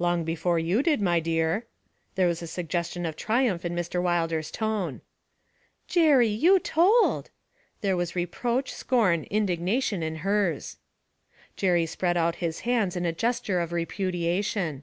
[0.00, 1.64] 'Long before you did, my dear.'
[2.16, 4.02] There was a suggestion of triumph in Mr.
[4.02, 5.00] Wilder's tone.
[5.86, 7.30] 'Jerry, you told.'
[7.80, 10.78] There was reproach, scorn, indignation in hers.
[11.54, 14.82] Jerry spread out his hands in a gesture of repudiation.